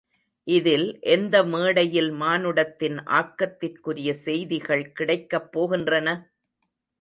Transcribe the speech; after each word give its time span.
இதில் 0.47 0.85
எந்த 1.07 1.43
மேடையில் 1.45 2.09
மானுடத்தின் 2.13 2.97
ஆக்கத்திற்குரிய 3.19 4.09
செய்திகள் 4.23 4.85
கிடைக்கப் 4.93 5.49
போகின்றன? 5.53 6.07